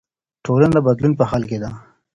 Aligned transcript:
ټولنه 0.45 0.69
د 0.81 0.85
بدلون 0.87 1.13
په 1.19 1.23
حال 1.29 1.43
کې 1.49 1.57
ده. 1.63 1.69